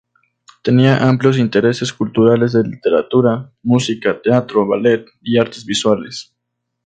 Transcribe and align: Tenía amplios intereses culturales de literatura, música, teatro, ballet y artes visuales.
Tenía 0.63 1.07
amplios 1.07 1.37
intereses 1.37 1.93
culturales 1.93 2.53
de 2.53 2.63
literatura, 2.63 3.51
música, 3.61 4.19
teatro, 4.19 4.65
ballet 4.67 5.05
y 5.21 5.37
artes 5.37 5.63
visuales. 5.63 6.33